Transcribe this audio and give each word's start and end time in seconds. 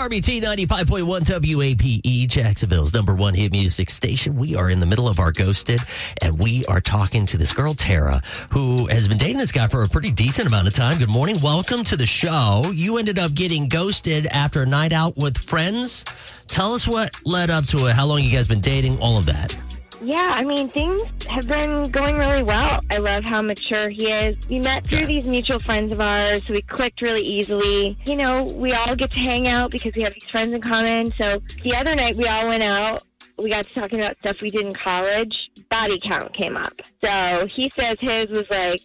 Dex 0.00 0.04
Barbie 0.04 0.22
T 0.22 0.40
95.1 0.40 1.26
WAPE, 1.56 2.26
Jacksonville's 2.26 2.94
number 2.94 3.14
one 3.14 3.34
hit 3.34 3.52
music 3.52 3.90
station. 3.90 4.34
We 4.34 4.56
are 4.56 4.70
in 4.70 4.80
the 4.80 4.86
middle 4.86 5.06
of 5.06 5.18
our 5.18 5.30
ghosted, 5.30 5.78
and 6.22 6.38
we 6.38 6.64
are 6.66 6.80
talking 6.80 7.26
to 7.26 7.36
this 7.36 7.52
girl, 7.52 7.74
Tara, 7.74 8.22
who 8.48 8.86
has 8.86 9.08
been 9.08 9.18
dating 9.18 9.36
this 9.36 9.52
guy 9.52 9.68
for 9.68 9.82
a 9.82 9.88
pretty 9.88 10.10
decent 10.10 10.48
amount 10.48 10.68
of 10.68 10.72
time. 10.72 10.98
Good 10.98 11.10
morning. 11.10 11.38
Welcome 11.42 11.84
to 11.84 11.98
the 11.98 12.06
show. 12.06 12.62
You 12.72 12.96
ended 12.96 13.18
up 13.18 13.34
getting 13.34 13.68
ghosted 13.68 14.26
after 14.28 14.62
a 14.62 14.66
night 14.66 14.94
out 14.94 15.18
with 15.18 15.36
friends. 15.36 16.06
Tell 16.48 16.72
us 16.72 16.88
what 16.88 17.14
led 17.26 17.50
up 17.50 17.66
to 17.66 17.88
it, 17.88 17.92
how 17.92 18.06
long 18.06 18.22
you 18.22 18.34
guys 18.34 18.48
been 18.48 18.62
dating, 18.62 18.98
all 19.00 19.18
of 19.18 19.26
that. 19.26 19.54
Yeah, 20.02 20.32
I 20.34 20.44
mean, 20.44 20.70
things 20.70 21.02
have 21.28 21.46
been 21.46 21.82
going 21.90 22.16
really 22.16 22.42
well. 22.42 22.80
I 22.90 22.98
love 22.98 23.22
how 23.22 23.42
mature 23.42 23.90
he 23.90 24.06
is. 24.10 24.36
We 24.48 24.58
met 24.58 24.84
through 24.84 25.00
Yeah. 25.00 25.06
these 25.06 25.24
mutual 25.26 25.60
friends 25.60 25.92
of 25.92 26.00
ours, 26.00 26.42
so 26.46 26.54
we 26.54 26.62
clicked 26.62 27.02
really 27.02 27.22
easily. 27.22 27.98
You 28.06 28.16
know, 28.16 28.44
we 28.44 28.72
all 28.72 28.94
get 28.96 29.12
to 29.12 29.18
hang 29.18 29.46
out 29.46 29.70
because 29.70 29.94
we 29.94 30.02
have 30.02 30.14
these 30.14 30.24
friends 30.30 30.54
in 30.54 30.60
common. 30.62 31.12
So 31.20 31.42
the 31.62 31.76
other 31.76 31.94
night 31.94 32.16
we 32.16 32.26
all 32.26 32.48
went 32.48 32.62
out. 32.62 33.02
We 33.36 33.50
got 33.50 33.66
to 33.66 33.74
talking 33.74 34.00
about 34.00 34.16
stuff 34.18 34.36
we 34.42 34.48
did 34.50 34.62
in 34.66 34.72
college. 34.72 35.50
Body 35.70 35.98
count 36.08 36.32
came 36.34 36.56
up. 36.56 36.72
So 37.04 37.46
he 37.54 37.70
says 37.78 37.96
his 38.00 38.26
was 38.28 38.50
like 38.50 38.80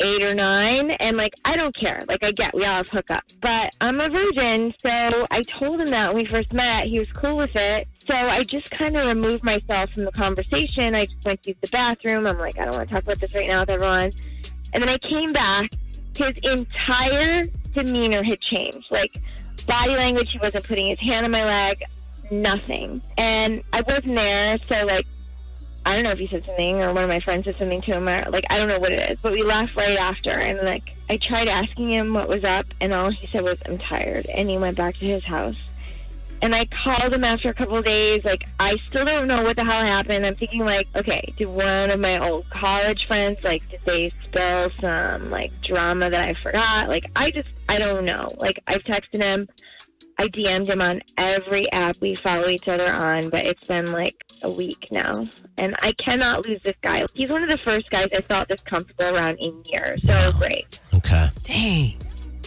eight 0.00 0.22
or 0.22 0.34
nine, 0.34 0.90
and 0.92 1.16
like 1.16 1.32
I 1.44 1.56
don't 1.56 1.74
care. 1.76 2.02
Like 2.08 2.22
I 2.24 2.30
get 2.32 2.54
we 2.54 2.64
all 2.64 2.74
have 2.74 2.86
hookups, 2.90 3.36
but 3.40 3.74
I'm 3.80 3.98
a 4.00 4.08
virgin, 4.08 4.74
so 4.84 5.26
I 5.30 5.42
told 5.60 5.80
him 5.80 5.88
that 5.88 6.12
when 6.12 6.22
we 6.24 6.28
first 6.28 6.52
met. 6.52 6.84
He 6.86 6.98
was 6.98 7.08
cool 7.14 7.36
with 7.36 7.54
it. 7.54 7.88
So 8.08 8.14
I 8.14 8.44
just 8.44 8.70
kind 8.70 8.96
of 8.96 9.06
removed 9.06 9.42
myself 9.42 9.92
from 9.92 10.04
the 10.04 10.12
conversation. 10.12 10.94
I 10.94 11.06
just 11.06 11.24
went 11.24 11.42
to 11.42 11.54
the 11.60 11.68
bathroom. 11.68 12.26
I'm 12.26 12.38
like, 12.38 12.58
I 12.58 12.64
don't 12.64 12.74
want 12.74 12.88
to 12.88 12.94
talk 12.94 13.04
about 13.04 13.18
this 13.20 13.34
right 13.34 13.48
now 13.48 13.60
with 13.60 13.70
everyone. 13.70 14.12
And 14.72 14.82
then 14.82 14.88
I 14.88 14.98
came 14.98 15.32
back. 15.32 15.70
His 16.16 16.38
entire 16.44 17.44
demeanor 17.74 18.22
had 18.22 18.40
changed. 18.40 18.86
Like 18.90 19.20
body 19.66 19.96
language, 19.96 20.32
he 20.32 20.38
wasn't 20.38 20.64
putting 20.64 20.86
his 20.86 21.00
hand 21.00 21.24
on 21.24 21.32
my 21.32 21.44
leg, 21.44 21.82
nothing. 22.30 23.02
And 23.18 23.62
I 23.72 23.82
wasn't 23.82 24.16
there, 24.16 24.58
so 24.70 24.86
like 24.86 25.06
I 25.84 25.94
don't 25.94 26.02
know 26.02 26.10
if 26.10 26.18
he 26.18 26.26
said 26.26 26.44
something 26.44 26.82
or 26.82 26.92
one 26.92 27.04
of 27.04 27.08
my 27.08 27.20
friends 27.20 27.44
said 27.44 27.56
something 27.58 27.80
to 27.82 27.92
him 27.92 28.08
or 28.08 28.20
like 28.30 28.44
I 28.50 28.58
don't 28.58 28.68
know 28.68 28.80
what 28.80 28.92
it 28.92 29.10
is. 29.10 29.18
But 29.22 29.32
we 29.32 29.42
left 29.42 29.76
right 29.76 29.96
after 29.96 30.30
and 30.30 30.58
like 30.66 30.82
I 31.08 31.16
tried 31.16 31.46
asking 31.46 31.90
him 31.90 32.12
what 32.12 32.28
was 32.28 32.42
up 32.42 32.66
and 32.80 32.92
all 32.92 33.10
he 33.10 33.28
said 33.28 33.42
was 33.42 33.56
I'm 33.66 33.78
tired 33.78 34.26
and 34.26 34.50
he 34.50 34.58
went 34.58 34.76
back 34.76 34.96
to 34.96 35.06
his 35.06 35.24
house. 35.24 35.56
And 36.42 36.54
I 36.54 36.66
called 36.66 37.14
him 37.14 37.24
after 37.24 37.48
a 37.48 37.54
couple 37.54 37.76
of 37.76 37.84
days, 37.84 38.24
like 38.24 38.44
I 38.60 38.76
still 38.88 39.04
don't 39.04 39.26
know 39.26 39.42
what 39.42 39.56
the 39.56 39.64
hell 39.64 39.84
happened. 39.84 40.26
I'm 40.26 40.36
thinking 40.36 40.64
like, 40.64 40.86
okay, 40.94 41.32
did 41.36 41.46
one 41.46 41.90
of 41.90 41.98
my 41.98 42.18
old 42.18 42.48
college 42.50 43.06
friends 43.06 43.38
like 43.42 43.68
did 43.70 43.80
they 43.86 44.12
spill 44.24 44.70
some 44.80 45.30
like 45.30 45.50
drama 45.62 46.10
that 46.10 46.28
I 46.28 46.34
forgot? 46.42 46.88
Like 46.88 47.10
I 47.16 47.30
just 47.30 47.48
I 47.68 47.78
don't 47.78 48.04
know. 48.04 48.28
Like 48.38 48.62
I've 48.66 48.84
texted 48.84 49.22
him 49.22 49.48
I 50.18 50.28
DM'd 50.28 50.68
him 50.68 50.80
on 50.80 51.02
every 51.18 51.70
app 51.72 52.00
we 52.00 52.14
follow 52.14 52.48
each 52.48 52.68
other 52.68 52.90
on, 52.90 53.28
but 53.28 53.44
it's 53.44 53.66
been 53.66 53.92
like 53.92 54.16
a 54.42 54.50
week 54.50 54.88
now. 54.90 55.24
And 55.58 55.76
I 55.82 55.92
cannot 55.92 56.46
lose 56.46 56.60
this 56.62 56.76
guy. 56.80 57.04
He's 57.14 57.30
one 57.30 57.42
of 57.42 57.50
the 57.50 57.58
first 57.58 57.90
guys 57.90 58.08
I 58.14 58.22
felt 58.22 58.48
this 58.48 58.62
comfortable 58.62 59.14
around 59.14 59.36
in 59.40 59.62
years. 59.66 60.00
So 60.06 60.32
great. 60.38 60.80
Okay. 60.94 61.28
Dang, 61.42 61.98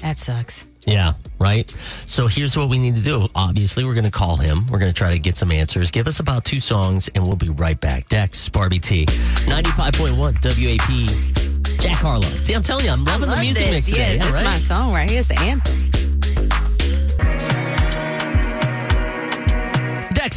that 0.02 0.18
sucks. 0.18 0.66
Yeah, 0.90 1.14
right. 1.40 1.70
So 2.06 2.28
here's 2.28 2.58
what 2.58 2.68
we 2.70 2.78
need 2.80 2.96
to 2.96 3.02
do. 3.02 3.28
Obviously, 3.36 3.86
we're 3.86 3.94
going 3.94 4.06
to 4.06 4.12
call 4.12 4.36
him. 4.38 4.66
We're 4.68 4.80
going 4.80 4.92
to 4.92 4.98
try 4.98 5.12
to 5.12 5.20
get 5.20 5.38
some 5.38 5.52
answers. 5.52 5.92
Give 5.92 6.08
us 6.08 6.20
about 6.20 6.46
two 6.46 6.60
songs, 6.60 7.10
and 7.16 7.26
we'll 7.26 7.36
be 7.36 7.50
right 7.50 7.80
back. 7.80 8.10
Dex, 8.10 8.50
Barbie 8.50 8.80
T, 8.80 9.06
95.1 9.06 10.18
WAP, 10.18 11.80
Jack 11.80 11.98
Harlow. 11.98 12.22
See, 12.22 12.54
I'm 12.54 12.64
telling 12.64 12.86
you, 12.86 12.92
I'm 12.92 13.06
loving 13.06 13.30
the 13.30 13.38
music 13.38 13.64
this. 13.66 13.72
mix 13.72 13.90
Yeah, 13.90 13.94
today. 14.14 14.18
this 14.18 14.24
Yeah, 14.24 14.28
is 14.28 14.34
right? 14.34 14.44
my 14.46 14.58
song 14.58 14.92
right 14.94 15.10
here. 15.10 15.20
It's 15.20 15.28
the 15.30 15.40
anthem. 15.40 15.89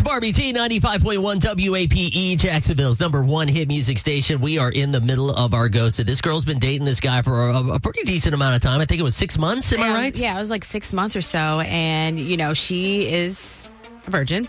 Barbie 0.00 0.32
T 0.32 0.52
95.1 0.52 1.40
WAPE, 1.40 2.38
Jacksonville's 2.38 3.00
number 3.00 3.22
one 3.22 3.48
hit 3.48 3.68
music 3.68 3.98
station. 3.98 4.40
We 4.40 4.58
are 4.58 4.70
in 4.70 4.90
the 4.92 5.00
middle 5.00 5.30
of 5.30 5.54
our 5.54 5.68
ghosted. 5.68 6.06
This 6.06 6.20
girl's 6.20 6.44
been 6.44 6.58
dating 6.58 6.84
this 6.84 7.00
guy 7.00 7.20
for 7.22 7.50
a, 7.50 7.58
a 7.74 7.80
pretty 7.80 8.02
decent 8.04 8.34
amount 8.34 8.54
of 8.54 8.62
time. 8.62 8.80
I 8.80 8.84
think 8.84 9.00
it 9.00 9.04
was 9.04 9.16
six 9.16 9.36
months. 9.36 9.72
Am 9.72 9.80
I 9.80 9.86
Yeah, 9.88 9.94
right? 9.94 10.18
Yeah, 10.18 10.36
it 10.36 10.40
was 10.40 10.50
like 10.50 10.64
six 10.64 10.92
months 10.92 11.16
or 11.16 11.22
so, 11.22 11.60
and 11.60 12.18
you 12.18 12.36
know 12.36 12.54
she 12.54 13.12
is 13.12 13.68
a 14.06 14.10
virgin, 14.10 14.48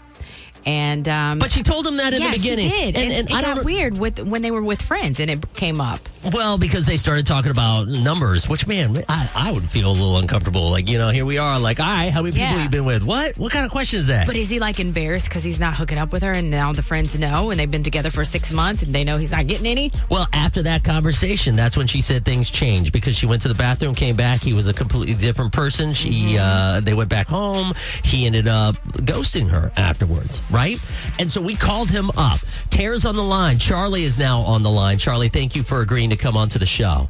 and 0.66 1.08
um, 1.08 1.40
But 1.40 1.52
she 1.52 1.64
told 1.64 1.86
him 1.86 1.98
that 1.98 2.14
in 2.14 2.22
yeah, 2.22 2.32
the 2.32 2.38
beginning. 2.38 2.70
she 2.72 2.92
did, 2.92 2.96
And, 2.96 3.06
and, 3.06 3.14
and 3.14 3.30
it 3.30 3.34
I 3.36 3.42
got 3.42 3.56
don't 3.58 3.66
weird 3.66 3.98
with 3.98 4.20
when 4.20 4.42
they 4.42 4.52
were 4.52 4.64
with 4.64 4.82
friends, 4.82 5.20
and 5.20 5.30
it 5.30 5.54
came 5.54 5.82
up. 5.82 6.00
Well, 6.34 6.58
because 6.58 6.86
they 6.86 6.96
started 6.96 7.28
talking 7.28 7.52
about 7.52 7.88
numbers, 7.90 8.48
which 8.48 8.66
man, 8.66 8.96
I, 9.10 9.30
I 9.36 9.52
would 9.52 9.64
feel 9.64 9.90
a 9.90 9.92
little 9.92 10.18
uncomfortable. 10.18 10.70
Like, 10.72 10.90
you 10.90 10.98
know, 10.98 11.10
here 11.10 11.26
we 11.26 11.38
are, 11.38 11.60
like, 11.60 11.82
all 11.82 11.86
right, 11.86 12.10
how 12.12 12.22
many 12.22 12.32
people 12.34 12.48
Yeah. 12.48 12.64
you 12.64 12.70
been 12.70 12.86
with? 12.86 13.04
What? 13.04 13.38
What 13.38 13.52
kind 13.52 13.66
of 13.66 13.72
question 13.72 14.00
is 14.00 14.08
that? 14.08 14.26
But 14.26 14.38
is 14.38 14.50
he 14.50 14.60
like 14.60 14.80
embarrassed 14.80 15.28
because 15.28 15.44
he's 15.44 15.60
not 15.60 15.76
hooking 15.76 15.98
up 15.98 16.12
with 16.14 16.24
her, 16.24 16.32
and 16.32 16.50
now 16.50 16.72
the 16.72 16.82
friends 16.82 17.18
know, 17.20 17.52
and 17.52 17.60
they've 17.60 17.70
been 17.70 17.84
together 17.84 18.10
for 18.10 18.24
six 18.24 18.54
months, 18.54 18.84
and 18.84 18.96
they 18.96 19.04
know 19.04 19.18
he's 19.18 19.32
not 19.32 19.48
getting 19.48 19.68
any? 19.68 19.92
well, 20.10 20.28
after 20.32 20.62
that 20.64 20.84
conversation, 20.86 21.56
that's 21.58 21.76
when 21.76 21.88
she 21.88 22.00
said 22.00 22.24
things 22.24 22.50
changed 22.50 22.94
because 22.94 23.18
she 23.18 23.26
went 23.26 23.42
to 23.42 23.48
the 23.50 23.56
bathroom, 23.56 23.94
came 23.94 24.16
back. 24.16 24.40
He 24.42 24.54
was 24.54 24.68
a 24.70 24.74
completely 24.74 25.16
different 25.16 25.52
person. 25.52 25.92
She, 25.94 26.38
uh, 26.40 26.80
they 26.80 26.94
went 26.94 27.10
back 27.10 27.28
home. 27.28 27.74
He 28.04 28.26
ended 28.26 28.48
up 28.48 28.76
ghosting 28.94 29.50
her 29.50 29.72
afterwards, 29.76 30.42
right? 30.54 30.80
And 31.20 31.30
so 31.30 31.42
we 31.42 31.56
called 31.56 31.90
him 31.90 32.10
up. 32.16 32.40
Tara's 32.70 33.06
on 33.06 33.16
the 33.16 33.24
line. 33.24 33.58
Charlie 33.58 34.04
is 34.04 34.18
now 34.18 34.42
on 34.42 34.64
the 34.64 34.70
line. 34.70 34.98
Charlie, 34.98 35.30
thank 35.30 35.56
you 35.56 35.64
for 35.64 35.82
agreeing 35.82 36.12
to 36.12 36.16
come 36.16 36.38
onto 36.38 36.60
the 36.60 36.66
show. 36.66 37.10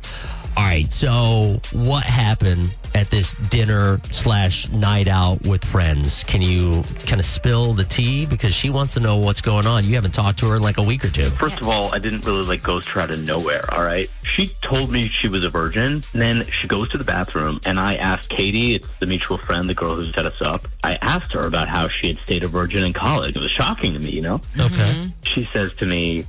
All 0.55 0.63
right. 0.63 0.91
So, 0.91 1.59
what 1.71 2.03
happened 2.03 2.75
at 2.95 3.07
this 3.07 3.33
dinner 3.49 3.99
slash 4.11 4.69
night 4.69 5.07
out 5.07 5.41
with 5.47 5.65
friends? 5.65 6.23
Can 6.25 6.41
you 6.41 6.83
kind 7.07 7.19
of 7.19 7.25
spill 7.25 7.73
the 7.73 7.83
tea 7.83 8.25
because 8.25 8.53
she 8.53 8.69
wants 8.69 8.93
to 8.93 8.99
know 8.99 9.17
what's 9.17 9.41
going 9.41 9.65
on? 9.65 9.83
You 9.83 9.95
haven't 9.95 10.13
talked 10.13 10.39
to 10.39 10.49
her 10.49 10.55
in 10.57 10.61
like 10.61 10.77
a 10.77 10.83
week 10.83 11.03
or 11.03 11.09
two. 11.09 11.29
First 11.31 11.59
of 11.59 11.67
all, 11.67 11.93
I 11.93 11.99
didn't 11.99 12.25
really 12.25 12.43
like 12.43 12.61
ghost 12.61 12.89
her 12.89 13.01
out 13.01 13.09
of 13.09 13.25
nowhere, 13.25 13.63
all 13.73 13.83
right? 13.83 14.09
She 14.23 14.47
told 14.61 14.91
me 14.91 15.07
she 15.09 15.27
was 15.27 15.43
a 15.43 15.49
virgin, 15.49 16.03
and 16.13 16.21
then 16.21 16.43
she 16.43 16.67
goes 16.67 16.89
to 16.89 16.97
the 16.97 17.03
bathroom, 17.03 17.59
and 17.65 17.79
I 17.79 17.95
asked 17.95 18.29
Katie, 18.29 18.75
it's 18.75 18.99
the 18.99 19.07
mutual 19.07 19.37
friend, 19.37 19.67
the 19.67 19.73
girl 19.73 19.95
who 19.95 20.11
set 20.11 20.25
us 20.25 20.41
up, 20.41 20.67
I 20.83 20.95
asked 21.01 21.33
her 21.33 21.45
about 21.45 21.67
how 21.67 21.87
she 21.87 22.07
had 22.07 22.17
stayed 22.17 22.43
a 22.43 22.47
virgin 22.47 22.83
in 22.83 22.93
college. 22.93 23.35
It 23.35 23.39
was 23.39 23.51
shocking 23.51 23.93
to 23.93 23.99
me, 23.99 24.11
you 24.11 24.21
know? 24.21 24.41
Okay. 24.59 25.07
She 25.23 25.45
says 25.45 25.73
to 25.75 25.85
me, 25.85 26.25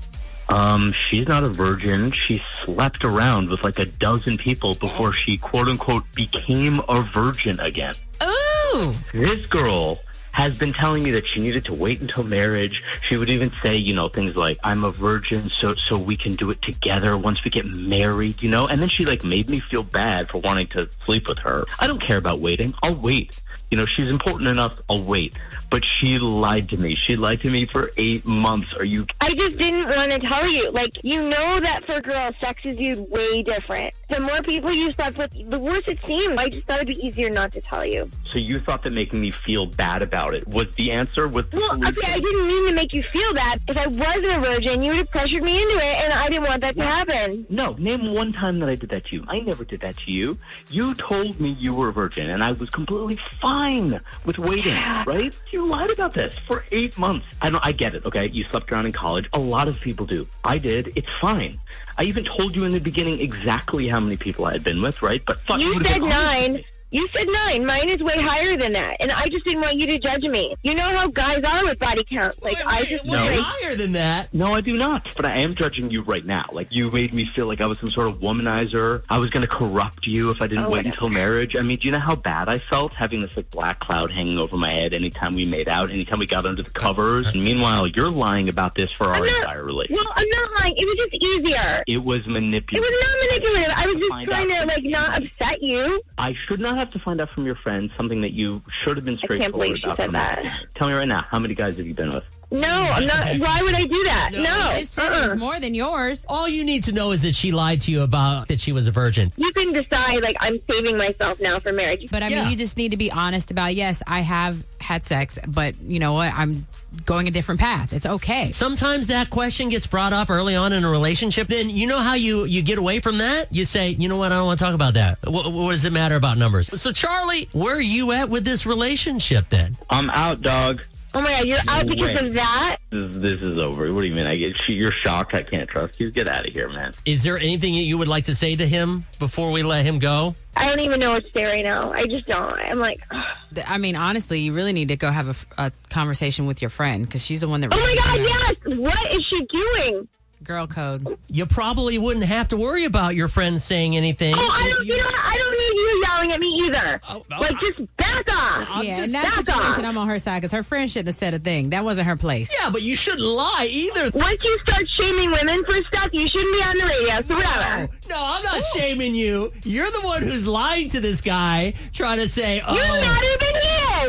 um, 0.49 0.93
she's 0.93 1.27
not 1.27 1.43
a 1.45 1.49
virgin. 1.49 2.13
She 2.13 2.43
slept 2.65 3.05
around 3.05 3.49
with 3.49 3.63
like 3.63 3.79
a 3.79 3.87
dozen 3.87 4.37
people 4.39 4.75
before 4.75 5.13
she 5.13 5.37
quote 5.39 5.69
unquote 5.69 6.05
became 6.15 6.81
a 6.89 7.01
virgin 7.03 7.59
again. 7.61 7.95
Ooh, 8.23 8.93
This 9.13 9.47
girl 9.47 10.01
has 10.35 10.59
been 10.59 10.73
telling 10.73 11.03
me 11.05 11.13
that 11.13 11.27
she 11.29 11.41
needed 11.41 11.65
to 11.67 11.73
wait 11.73 12.01
until 12.01 12.25
marriage. 12.25 12.83
She 13.03 13.17
would 13.17 13.31
even 13.31 13.51
say, 13.63 13.77
you 13.77 13.95
know, 13.95 14.09
things 14.09 14.37
like, 14.37 14.59
I'm 14.65 14.83
a 14.85 14.91
virgin, 14.91 15.49
so 15.59 15.75
so 15.75 15.97
we 15.97 16.17
can 16.17 16.33
do 16.33 16.51
it 16.51 16.61
together 16.61 17.17
once 17.17 17.43
we 17.45 17.51
get 17.51 17.67
married, 17.67 18.43
you 18.43 18.51
know? 18.51 18.67
And 18.67 18.83
then 18.83 18.89
she 18.89 19.05
like 19.05 19.23
made 19.25 19.49
me 19.49 19.61
feel 19.61 19.85
bad 19.85 20.29
for 20.31 20.39
wanting 20.39 20.67
to 20.69 20.89
sleep 21.07 21.29
with 21.29 21.39
her. 21.39 21.65
I 21.79 21.87
don't 21.87 22.03
care 22.03 22.19
about 22.19 22.41
waiting. 22.41 22.75
I'll 22.83 22.97
wait. 22.97 23.39
You 23.71 23.79
know, 23.79 23.87
she's 23.87 24.09
important 24.09 24.49
enough, 24.49 24.77
I'll 24.89 25.03
wait. 25.03 25.35
But 25.69 25.85
she 25.85 26.19
lied 26.19 26.69
to 26.69 26.77
me. 26.77 26.95
She 26.95 27.17
lied 27.17 27.41
to 27.41 27.51
me 27.51 27.67
for 27.67 27.91
eight 27.97 28.25
months. 28.25 28.73
Are 28.77 28.85
you 28.85 29.07
I 29.21 29.35
just 29.35 29.57
didn't 29.59 29.87
want 29.87 30.13
to 30.13 30.21
tell 30.21 30.49
you. 30.49 30.71
Like, 30.71 30.93
you 31.03 31.25
know 31.25 31.59
that 31.61 31.81
for 31.85 32.01
girls, 32.01 32.37
sex 32.37 32.65
is 32.65 32.77
viewed 32.77 33.11
way 33.11 33.43
different. 33.43 33.93
The 34.11 34.21
more 34.21 34.41
people 34.43 34.71
you 34.71 34.93
slept 34.93 35.19
with, 35.19 35.33
the 35.51 35.59
worse 35.59 35.83
it 35.89 35.99
seemed. 36.07 36.39
I 36.39 36.49
just 36.51 36.69
thought 36.69 36.83
it'd 36.83 36.89
be 36.97 37.05
easier 37.05 37.31
not 37.31 37.53
to 37.55 37.61
tell 37.63 37.85
you. 37.85 38.09
so 38.31 38.39
you 38.39 38.61
thought 38.61 38.85
that 38.85 38.93
making 38.93 39.21
me 39.21 39.33
feel 39.33 39.67
bad 39.67 40.03
about 40.03 40.24
it 40.31 40.47
was 40.49 40.75
the 40.75 40.93
answer 40.93 41.29
with 41.29 41.51
the 41.51 41.59
Well, 41.59 41.89
okay, 41.89 42.13
I 42.13 42.21
didn't 42.21 42.47
mean 42.47 42.69
to 42.69 42.75
make 42.75 42.95
you 42.95 43.03
feel 43.03 43.35
that. 43.35 43.59
If 43.69 43.77
I 43.77 43.87
wasn't 43.87 44.27
a 44.27 44.41
virgin, 44.41 44.83
you 44.83 44.91
would 44.91 44.99
have 44.99 45.11
pressured 45.11 45.43
me 45.43 45.63
into 45.63 45.77
it, 45.77 46.05
and 46.05 46.13
I 46.13 46.29
didn't 46.29 46.47
want 46.49 46.63
that 46.63 46.75
to 46.77 46.83
happen. 46.83 47.47
No, 47.49 47.73
name 47.75 48.13
one 48.13 48.33
time 48.33 48.59
that 48.61 48.69
I 48.69 48.75
did 48.75 48.91
that 48.91 49.07
to 49.07 49.17
you. 49.17 49.25
I 49.29 49.41
never 49.41 49.65
did 49.65 49.81
that 49.81 49.97
to 49.99 50.11
you. 50.11 50.39
You 50.71 50.95
told 50.95 51.41
me 51.41 51.51
you 51.51 51.75
were 51.75 51.89
a 51.89 51.93
virgin, 51.93 52.31
and 52.31 52.43
I 52.43 52.53
was 52.53 52.71
completely 52.71 53.19
fine 53.41 54.01
with 54.25 54.39
waiting, 54.39 54.75
right? 55.07 55.37
You 55.51 55.67
lied 55.67 55.91
about 55.91 56.15
this 56.15 56.35
for 56.47 56.65
eight 56.73 56.97
months. 56.99 57.27
I 57.43 57.51
don't. 57.51 57.65
I 57.65 57.73
get 57.73 57.95
it. 57.95 58.05
Okay, 58.05 58.29
you 58.29 58.45
slept 58.51 58.71
around 58.73 58.87
in 58.87 58.93
college. 58.93 59.27
A 59.33 59.39
lot 59.39 59.69
of 59.69 59.81
people 59.81 60.07
do. 60.07 60.27
I 60.45 60.59
did. 60.59 60.93
It's 60.97 61.09
fine. 61.21 61.59
I 61.97 62.05
even 62.05 62.25
told 62.25 62.57
you 62.57 62.65
in 62.65 62.73
the 62.73 62.81
beginning 62.81 63.21
exactly 63.21 63.89
how 63.89 64.01
many 64.01 64.17
people 64.17 64.45
I 64.47 64.53
had 64.53 64.65
been 64.65 64.83
with, 64.83 65.03
right? 65.03 65.23
But 65.27 65.41
fuck, 65.41 65.63
You 65.63 65.75
would've 65.75 65.87
said 65.87 66.03
been 66.03 66.13
honest 66.13 66.49
with 66.49 66.53
nine. 66.57 66.65
Me. 66.95 67.01
You 67.01 67.09
said 67.15 67.27
nine. 67.47 67.67
Mine 67.67 67.89
is 67.91 67.99
way 67.99 68.15
higher 68.17 68.57
than 68.57 68.73
that, 68.73 68.97
and 69.01 69.11
I 69.13 69.27
just 69.29 69.45
didn't 69.45 69.63
want 69.63 69.75
you 69.77 69.87
to 69.89 69.99
judge 69.99 70.23
me. 70.23 70.55
You 70.63 70.75
know 70.75 70.83
how 70.97 71.09
guys 71.09 71.41
are 71.43 71.65
with 71.65 71.79
body 71.79 72.05
count. 72.05 72.43
Like 72.43 72.57
Wait, 72.57 72.67
I 72.67 72.85
just 72.85 73.05
wait, 73.05 73.13
No. 73.13 73.43
higher 73.43 73.75
than 73.75 73.93
that. 73.93 74.33
No, 74.33 74.55
I 74.55 74.61
do 74.61 74.77
not. 74.77 75.07
But 75.17 75.27
I 75.27 75.41
am 75.41 75.55
judging 75.55 75.91
you 75.91 76.03
right 76.03 76.25
now. 76.25 76.47
Like 76.53 76.69
you 76.71 76.91
made 76.91 77.13
me 77.13 77.25
feel 77.27 77.47
like 77.47 77.61
I 77.61 77.67
was 77.67 77.79
some 77.79 77.91
sort 77.91 78.09
of 78.09 78.17
womanizer. 78.21 79.03
I 79.09 79.19
was 79.19 79.31
going 79.31 79.43
to 79.47 79.49
corrupt 79.53 80.07
you 80.07 80.31
if 80.31 80.41
I 80.41 80.47
didn't 80.47 80.65
Oh, 80.65 80.69
wait 80.69 80.79
whatever. 80.85 80.89
until 80.89 81.09
marriage. 81.09 81.57
I 81.57 81.63
mean, 81.63 81.79
do 81.79 81.87
you 81.87 81.93
know 81.93 82.01
how 82.01 82.15
bad 82.17 82.49
I 82.49 82.59
felt 82.59 82.95
having 82.95 83.23
this 83.23 83.37
like 83.37 83.51
black 83.51 83.81
cloud 83.81 84.13
hanging 84.13 84.39
over 84.39 84.57
my 84.57 84.73
head 84.73 84.95
anytime 84.95 85.35
we 85.35 85.45
made 85.45 85.69
out, 85.69 85.91
anytime 85.91 86.19
we 86.19 86.27
got 86.27 86.47
under 86.47 86.63
the 86.63 86.71
covers? 86.71 87.27
And 87.35 87.43
meanwhile, 87.43 87.87
you're 87.87 88.11
lying 88.11 88.49
about 88.49 88.75
this 88.75 88.93
for 88.93 89.05
our 89.09 89.19
not- 89.21 89.27
entire 89.29 89.65
relationship. 89.65 90.05
well, 90.05 90.13
I'm 90.17 90.29
not 90.31 90.61
lying. 90.61 90.75
It 90.77 90.85
was 90.87 90.95
just 90.97 91.25
easier. 91.25 91.83
It 91.87 92.03
was 92.05 92.27
manipulative. 92.27 92.75
It 92.75 92.81
was 92.81 93.07
not 93.09 93.29
manipulative. 93.29 93.75
I 93.77 93.87
was 93.87 93.95
just 93.97 94.31
trying 94.31 94.49
to 94.49 94.67
like 94.67 94.85
not 94.85 95.23
upset 95.23 95.63
you. 95.63 96.01
I 96.19 96.35
should 96.47 96.61
not 96.61 96.79
have 96.79 96.84
to 96.93 96.99
find 96.99 97.21
out 97.21 97.31
from 97.31 97.47
your 97.47 97.55
friends 97.57 97.93
something 97.97 98.21
that 98.23 98.33
you 98.33 98.63
should 98.85 98.97
have 98.97 99.05
been 99.05 99.19
I 99.23 99.39
can't 99.39 99.53
believe 99.53 99.77
she 99.79 99.85
about. 99.85 99.97
said 99.99 100.13
that. 100.13 100.45
Tell 100.77 100.89
me 100.89 100.95
right 100.95 101.09
now, 101.09 101.25
how 101.31 101.39
many 101.39 101.55
guys 101.55 101.77
have 101.77 101.87
you 101.87 101.95
been 101.95 102.13
with? 102.13 102.25
No, 102.55 102.69
I'm 102.69 103.07
not. 103.07 103.39
Why 103.39 103.63
would 103.63 103.75
I 103.75 103.85
do 103.85 104.05
that? 104.05 104.31
No, 104.33 104.43
No. 104.43 104.73
Just 104.79 104.95
said 104.95 105.07
it 105.07 105.11
was 105.11 105.31
uh-uh. 105.31 105.37
more 105.37 105.59
than 105.61 105.75
yours. 105.75 106.25
All 106.29 106.49
you 106.49 106.65
need 106.65 106.85
to 106.85 106.93
know 106.93 107.13
is 107.13 107.23
that 107.23 107.35
she 107.35 107.53
lied 107.53 107.81
to 107.83 107.91
you 107.91 108.03
about 108.03 108.49
that 108.49 108.61
she 108.61 108.73
was 108.73 108.87
a 108.87 108.93
virgin. 108.93 109.33
You 109.37 109.51
can 109.53 109.73
decide. 109.73 110.23
Like 110.23 110.37
I'm 110.41 110.59
saving 110.71 110.97
myself 110.97 111.41
now 111.41 111.59
for 111.59 111.73
marriage. 111.73 112.09
But 112.11 112.23
I 112.23 112.29
Yeah. 112.29 112.43
mean, 112.43 112.51
you 112.53 112.57
just 112.57 112.77
need 112.77 112.93
to 112.93 112.97
be 112.97 113.11
honest 113.11 113.51
about 113.51 113.75
yes, 113.75 114.03
I 114.07 114.21
have 114.21 114.65
had 114.81 115.05
sex, 115.05 115.39
but 115.49 115.81
you 115.81 115.99
know 115.99 116.13
what? 116.13 116.33
I'm 116.35 116.67
going 117.07 117.27
a 117.27 117.31
different 117.31 117.61
path. 117.61 117.93
It's 117.93 118.07
okay. 118.07 118.53
Sometimes 118.53 119.09
that 119.09 119.29
question 119.31 119.69
gets 119.69 119.87
brought 119.87 120.13
up 120.13 120.31
early 120.31 120.55
on 120.55 120.73
in 120.73 120.85
a 120.85 120.91
relationship. 120.91 121.49
Then 121.49 121.69
you 121.69 121.87
know 121.89 121.99
how 121.99 122.15
you 122.15 122.45
you 122.45 122.63
get 122.63 122.79
away 122.79 123.01
from 123.01 123.19
that. 123.19 123.53
You 123.53 123.65
say, 123.65 123.91
you 123.91 124.09
know 124.09 124.17
what, 124.17 124.31
I 124.31 124.37
don't 124.37 124.47
want 124.47 124.59
to 124.61 124.65
talk 124.65 124.75
about 124.75 124.95
that. 124.95 125.19
What, 125.25 125.53
what 125.53 125.73
does 125.73 125.85
it 125.85 125.93
matter 125.93 126.15
about 126.15 126.39
numbers? 126.39 126.69
So 126.81 126.93
Charlie, 126.93 127.49
where 127.53 127.77
are 127.77 127.81
you 127.81 128.13
at 128.13 128.29
with 128.29 128.45
this 128.45 128.65
relationship 128.67 129.49
then? 129.49 129.77
I'm 129.91 130.09
out, 130.11 130.41
dog. 130.43 130.83
Oh 131.17 131.23
my 131.23 131.31
god, 131.31 131.45
you're 131.45 131.59
out 131.69 131.87
because 131.87 132.09
Wait. 132.09 132.23
of 132.25 132.35
that. 132.35 132.77
This, 132.91 133.17
this 133.17 133.41
is 133.41 133.57
over. 133.57 133.93
What 133.93 134.01
do 134.01 134.07
you 134.09 134.15
mean? 134.15 134.27
I 134.27 134.37
get 134.37 134.57
you're 134.67 134.93
shocked. 134.93 135.33
I 135.35 135.45
can't 135.45 135.69
trust 135.69 136.01
you. 136.01 136.11
Get 136.11 136.29
out 136.29 136.47
of 136.47 136.53
here, 136.53 136.69
man. 136.69 136.93
Is 137.05 137.23
there 137.23 137.39
anything 137.39 137.75
that 137.75 137.85
you 137.85 137.99
would 137.99 138.09
like 138.09 138.25
to 138.25 138.35
say 138.35 138.57
to 138.57 138.67
him 138.67 139.05
before 139.21 139.53
we 139.53 139.63
let 139.63 139.85
him 139.85 140.01
go? 140.01 140.35
I 140.57 140.69
don't 140.69 140.81
even 140.81 140.99
know 140.99 141.11
what 141.11 141.25
to 141.25 141.31
say 141.33 141.45
right 141.45 141.63
now. 141.65 141.93
I 141.93 142.07
just 142.07 142.27
don't. 142.27 142.45
I'm 142.45 142.81
like, 142.81 143.01
ugh. 143.11 143.23
Th- 143.55 143.67
I 143.71 143.79
mean, 143.79 143.95
honestly, 143.95 144.41
you 144.41 144.55
really 144.55 144.73
need 144.73 144.89
to 144.89 144.97
go 144.97 145.11
have 145.11 145.29
a 145.29 145.31
f- 145.31 145.47
a, 145.57 145.73
conversation 145.91 146.47
with 146.47 146.61
your 146.61 146.69
friend 146.71 147.05
because 147.05 147.25
she's 147.25 147.43
the 147.43 147.49
one 147.49 147.61
that. 147.61 147.73
oh 147.73 147.79
my 147.79 147.95
god, 147.95 148.19
yes. 148.19 148.79
What 148.79 149.13
is 149.13 149.25
she 149.31 149.47
doing? 149.47 150.09
Girl 150.45 150.67
code. 150.67 151.19
You 151.29 151.47
probably 151.47 151.99
wouldn't 151.99 152.25
have 152.27 152.49
to 152.49 152.57
worry 152.57 152.85
about 152.85 153.15
your 153.15 153.29
friends 153.29 153.65
saying 153.65 153.97
anything. 153.97 154.35
Oh, 154.37 154.39
I 154.39 154.71
don't. 154.71 154.83
If 154.83 154.89
You 154.89 154.97
know 154.99 155.05
what? 155.05 155.17
I 155.17 155.37
don't 155.37 155.53
need 155.53 155.81
you 155.81 156.05
yelling 156.07 156.33
at 156.33 156.41
me 156.41 156.47
either. 156.65 157.01
Oh, 157.09 157.25
oh, 157.33 157.41
like, 157.41 157.59
just 157.61 157.97
back 157.97 158.31
off. 158.31 158.69
I'm 158.71 158.85
yeah, 158.85 158.91
just 158.91 159.07
in 159.07 159.13
that 159.13 159.25
back 159.25 159.35
situation, 159.35 159.85
off. 159.85 159.91
I'm 159.91 159.99
on 159.99 160.09
her 160.09 160.19
side 160.19 160.43
because 160.43 160.53
her 160.53 160.63
friend 160.63 160.91
shouldn't 160.91 161.09
have 161.09 161.17
said 161.17 161.35
a 161.35 161.39
thing. 161.39 161.71
That 161.71 161.85
wasn't 161.85 162.07
her 162.07 162.17
place. 162.17 162.55
Yeah, 162.61 162.71
but 162.71 162.83
you 162.83 162.95
shouldn't 162.95 163.27
lie 163.27 163.69
either. 163.71 164.11
Once 164.11 164.37
you 164.45 164.59
start 164.67 164.89
shaming 164.91 165.31
women 165.31 165.65
for 165.65 165.73
stuff, 165.85 166.11
you 166.13 166.29
shouldn't 166.29 166.57
be 166.57 166.63
on 166.63 166.79
the 166.79 166.85
radio. 166.85 167.21
So 167.23 167.35
whatever. 167.35 167.89
No, 168.11 168.17
I'm 168.19 168.43
not 168.43 168.63
shaming 168.75 169.15
you. 169.15 169.53
You're 169.65 169.91
the 169.91 170.01
one 170.03 170.23
who's 170.23 170.47
lying 170.47 170.91
to 170.91 171.01
this 171.01 171.21
guy, 171.21 171.75
trying 171.93 172.19
to 172.19 172.29
say, 172.29 172.63
oh. 172.67 172.75
You're 172.75 173.01
not 173.01 173.25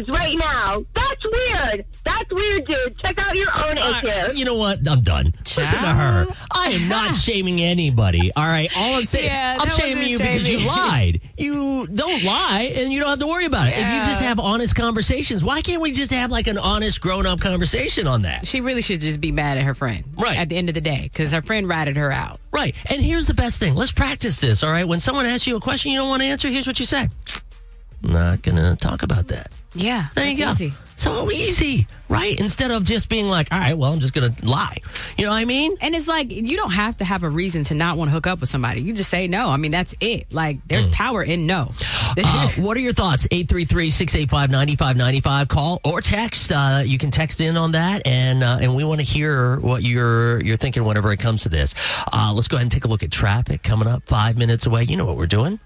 even 0.01 0.13
right 0.13 0.37
now. 0.37 0.85
That's 0.93 1.23
weird. 1.23 1.85
That's 2.03 2.31
weird, 2.31 2.65
dude. 2.67 2.97
Check 2.99 3.19
out 3.27 3.35
your 3.35 3.47
own 3.55 3.77
Uh, 3.77 4.01
issues. 4.03 4.39
you 4.39 4.45
know 4.45 4.55
what? 4.55 4.79
I'm 4.87 5.01
done. 5.01 5.33
Listen 5.39 5.81
to 5.81 5.87
her. 5.93 6.27
I 6.51 6.69
am 6.69 6.87
not 6.87 7.15
shaming 7.15 7.61
anybody. 7.61 8.31
All 8.35 8.45
right. 8.45 8.71
All 8.77 8.95
I'm 8.95 9.05
saying, 9.05 9.25
Yeah, 9.25 9.57
I'm 9.59 9.69
shaming 9.69 10.03
wasn't 10.03 10.09
you 10.11 10.17
because 10.19 10.49
you 10.49 10.67
lied. 10.67 11.21
You 11.37 11.85
don't 11.87 12.23
lie, 12.23 12.71
and 12.75 12.93
you 12.93 12.99
don't 13.01 13.09
have 13.09 13.19
to 13.19 13.27
worry 13.27 13.45
about 13.45 13.67
it. 13.67 13.73
If 13.73 13.79
you 13.79 13.99
just 14.09 14.21
have 14.21 14.39
honest 14.39 14.73
conversations, 14.75 15.43
why 15.43 15.61
can't 15.61 15.81
we 15.81 15.91
just 15.91 16.11
have 16.11 16.31
like 16.31 16.47
an 16.47 16.57
honest, 16.57 17.01
grown-up 17.01 17.41
conversation 17.41 18.07
on 18.07 18.21
that? 18.21 18.47
She 18.47 18.61
really 18.61 18.81
should 18.81 19.01
just 19.01 19.19
be 19.19 19.31
mad 19.33 19.57
at 19.57 19.65
her 19.65 19.73
friend. 19.75 20.05
Right. 20.17 20.37
At 20.37 20.47
the 20.47 20.55
end 20.55 20.69
of 20.69 20.75
the 20.75 20.81
day, 20.81 21.09
because 21.11 21.33
her 21.33 21.41
friend 21.41 21.67
ratted 21.67 21.97
her 21.97 22.11
out. 22.11 22.39
Right. 22.53 22.73
And 22.85 23.01
here's 23.01 23.27
the 23.27 23.33
best 23.33 23.59
thing. 23.59 23.75
Let's 23.75 23.91
practice 23.91 24.37
this. 24.37 24.63
All 24.63 24.71
right. 24.71 24.87
When 24.87 24.99
someone 25.01 25.25
asks 25.25 25.45
you 25.45 25.57
a 25.57 25.59
question 25.59 25.91
you 25.91 25.99
don't 25.99 26.07
want 26.09 26.21
to 26.21 26.27
answer, 26.27 26.47
here's 26.47 26.67
what 26.67 26.79
you 26.79 26.85
say. 26.85 27.09
I'm 28.03 28.11
Not 28.13 28.41
gonna 28.41 28.75
talk 28.77 29.03
about 29.03 29.27
that. 29.27 29.51
Yeah. 29.75 30.07
There 30.15 30.27
you 30.27 30.37
go. 30.37 30.51
easy. 30.51 30.73
So 30.97 31.29
easy, 31.29 31.87
right? 32.07 32.39
Instead 32.39 32.71
of 32.71 32.85
just 32.85 33.09
being 33.09 33.27
like, 33.27 33.51
all 33.51 33.59
right, 33.59 33.77
well, 33.77 33.91
I'm 33.91 33.99
just 33.99 34.13
gonna 34.13 34.33
lie. 34.43 34.77
You 35.17 35.25
know 35.25 35.31
what 35.31 35.37
I 35.37 35.43
mean? 35.43 35.75
And 35.81 35.93
it's 35.93 36.07
like 36.07 36.31
you 36.31 36.55
don't 36.55 36.71
have 36.71 36.95
to 36.97 37.05
have 37.05 37.23
a 37.23 37.29
reason 37.29 37.65
to 37.65 37.73
not 37.75 37.97
want 37.97 38.07
to 38.09 38.13
hook 38.13 38.27
up 38.27 38.39
with 38.39 38.47
somebody. 38.47 38.81
You 38.81 38.93
just 38.93 39.09
say 39.09 39.27
no. 39.27 39.49
I 39.49 39.57
mean, 39.57 39.71
that's 39.71 39.93
it. 39.99 40.33
Like 40.33 40.59
there's 40.67 40.87
power 40.87 41.21
in 41.21 41.45
no. 41.47 41.73
Uh, 42.17 42.49
what 42.59 42.77
are 42.77 42.79
your 42.79 42.93
thoughts? 42.93 43.27
833-685-9595. 43.27 45.47
Call 45.49 45.81
or 45.83 45.99
text. 46.01 46.49
Uh, 46.51 46.81
you 46.85 46.97
can 46.97 47.11
text 47.11 47.41
in 47.41 47.57
on 47.57 47.73
that, 47.73 48.07
and 48.07 48.41
uh, 48.43 48.57
and 48.61 48.73
we 48.75 48.83
want 48.85 49.01
to 49.01 49.05
hear 49.05 49.59
what 49.59 49.83
you're 49.83 50.41
you're 50.43 50.57
thinking 50.57 50.83
whenever 50.85 51.11
it 51.11 51.17
comes 51.17 51.43
to 51.43 51.49
this. 51.49 51.75
Uh, 52.13 52.31
let's 52.33 52.47
go 52.47 52.55
ahead 52.57 52.63
and 52.63 52.71
take 52.71 52.85
a 52.85 52.87
look 52.87 53.03
at 53.03 53.11
traffic 53.11 53.61
coming 53.63 53.87
up 53.87 54.03
five 54.05 54.37
minutes 54.37 54.65
away. 54.65 54.83
You 54.83 54.95
know 54.95 55.05
what 55.05 55.17
we're 55.17 55.27
doing. 55.27 55.59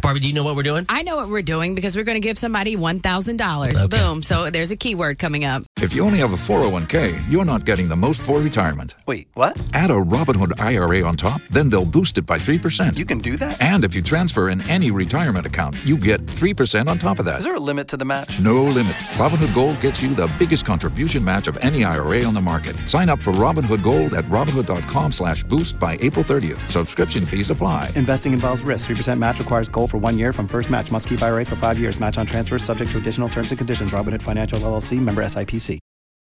Barbie, 0.00 0.20
do 0.20 0.28
you 0.28 0.32
know 0.34 0.44
what 0.44 0.56
we're 0.56 0.62
doing? 0.62 0.86
I 0.88 1.02
know 1.02 1.16
what 1.16 1.28
we're 1.28 1.42
doing 1.42 1.74
because 1.74 1.96
we're 1.96 2.04
going 2.04 2.20
to 2.20 2.26
give 2.26 2.38
somebody 2.38 2.76
one 2.76 3.00
thousand 3.00 3.36
dollars. 3.36 3.80
Okay. 3.80 3.96
Boom. 3.96 4.22
So 4.22 4.50
there's 4.50 4.70
a 4.70 4.76
keyword 4.76 5.18
coming 5.18 5.44
up. 5.44 5.64
If 5.80 5.92
you 5.92 6.04
only 6.04 6.18
have 6.18 6.32
a 6.32 6.36
401k, 6.36 7.30
you're 7.30 7.44
not 7.44 7.64
getting 7.64 7.88
the 7.88 7.96
most 7.96 8.20
for 8.22 8.40
retirement. 8.40 8.94
Wait, 9.06 9.28
what? 9.34 9.60
Add 9.74 9.90
a 9.90 9.94
Robinhood 9.94 10.60
IRA 10.60 11.06
on 11.06 11.16
top, 11.16 11.40
then 11.50 11.68
they'll 11.68 11.84
boost 11.84 12.18
it 12.18 12.26
by 12.26 12.36
3%. 12.38 12.96
You 12.98 13.04
can 13.04 13.18
do 13.18 13.36
that? 13.36 13.60
and 13.62 13.84
if 13.84 13.94
you 13.94 14.02
transfer 14.02 14.48
in 14.50 14.60
any 14.70 14.90
retirement 14.90 15.46
account, 15.46 15.76
you 15.84 15.96
get 15.96 16.24
3% 16.26 16.88
on 16.88 16.98
top 16.98 17.18
of 17.18 17.24
that. 17.26 17.38
Is 17.38 17.44
there 17.44 17.54
a 17.54 17.60
limit 17.60 17.88
to 17.88 17.96
the 17.96 18.04
match? 18.04 18.40
No 18.40 18.62
limit. 18.64 18.92
Robinhood 19.16 19.54
Gold 19.54 19.80
gets 19.80 20.02
you 20.02 20.14
the 20.14 20.30
biggest 20.38 20.64
contribution 20.66 21.24
match 21.24 21.48
of 21.48 21.56
any 21.58 21.84
IRA 21.84 22.22
on 22.24 22.34
the 22.34 22.40
market. 22.40 22.76
Sign 22.88 23.08
up 23.08 23.20
for 23.20 23.32
Robinhood 23.32 23.82
Gold 23.82 24.14
at 24.14 24.24
Robinhood.com 24.24 25.12
slash 25.12 25.42
boost 25.44 25.78
by 25.78 25.96
April 26.00 26.24
30th. 26.24 26.58
Subscription 26.68 27.24
fees 27.24 27.50
apply. 27.50 27.90
Investing 27.94 28.32
involves 28.32 28.62
risk. 28.62 28.90
3% 28.90 29.18
match 29.18 29.38
requires 29.38 29.68
gold 29.68 29.77
for 29.86 29.98
one 29.98 30.18
year 30.18 30.32
from 30.32 30.46
first 30.46 30.70
match. 30.70 30.92
Must 30.92 31.08
keep 31.08 31.22
IRA 31.22 31.44
for 31.44 31.56
five 31.56 31.78
years. 31.78 31.98
Match 31.98 32.18
on 32.18 32.26
transfers 32.26 32.64
subject 32.64 32.90
to 32.92 32.98
additional 32.98 33.28
terms 33.28 33.50
and 33.50 33.58
conditions. 33.58 33.92
Robinhood 33.92 34.22
Financial 34.22 34.58
LLC 34.58 35.00
member 35.00 35.22
SIPC. 35.22 35.78